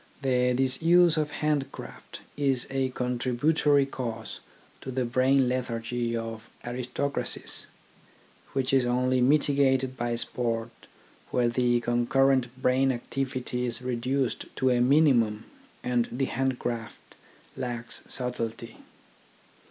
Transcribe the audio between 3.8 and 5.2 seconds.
cause to the